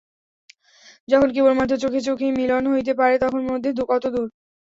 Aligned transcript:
যখন 1.07 1.29
কেবল 1.35 1.53
মাত্র 1.55 1.73
চোখে 1.83 2.01
চোখেই 2.07 2.35
মিলন 2.39 2.63
হইতে 2.73 2.93
পারে 2.99 3.15
তখন 3.23 3.41
মধ্যে 3.49 3.69
কত 3.91 4.03
দূর! 4.13 4.27